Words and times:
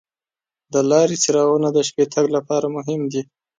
د 0.73 0.75
لارې 0.89 1.15
څراغونه 1.23 1.69
د 1.73 1.77
شپې 1.87 2.05
تګ 2.13 2.25
لپاره 2.37 2.65
مهم 2.75 3.01
دي. 3.11 3.21